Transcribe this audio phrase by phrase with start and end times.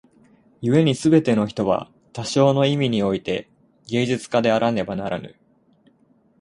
[0.61, 3.47] 故に凡ての人は多少の意味に於て
[3.85, 5.35] 芸術家であらねばならぬ。